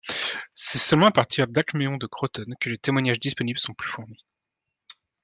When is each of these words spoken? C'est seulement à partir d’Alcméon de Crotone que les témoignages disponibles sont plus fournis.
C'est 0.55 0.79
seulement 0.79 1.05
à 1.05 1.11
partir 1.11 1.47
d’Alcméon 1.47 1.97
de 1.97 2.07
Crotone 2.07 2.55
que 2.59 2.71
les 2.71 2.79
témoignages 2.79 3.19
disponibles 3.19 3.59
sont 3.59 3.75
plus 3.75 3.87
fournis. 3.91 4.25